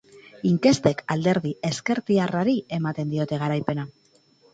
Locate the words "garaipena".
3.43-3.85